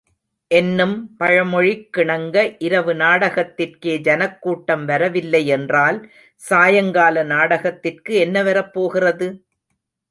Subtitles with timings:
[0.51, 5.99] என்னும் பழமொழிக்கிணங்க, இரவு நாடகத்திற்கே ஜனக்கூட்டம் வரவில்லையென்றால்,
[6.41, 9.29] சாயங்கால நாடகத்திற்கு என்ன வரப்போகிறது?